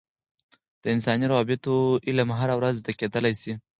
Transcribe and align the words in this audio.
د 0.81 0.83
انساني 0.95 1.25
روابطو 1.33 1.75
علم 2.07 2.29
هره 2.39 2.53
ورځ 2.59 2.73
زده 2.81 2.91
کیدلای 2.99 3.33
سي. 3.41 3.51